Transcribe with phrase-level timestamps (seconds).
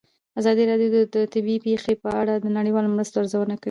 [0.39, 3.59] ازادي راډیو د طبیعي پېښې په اړه د نړیوالو مرستو ارزونه کړې.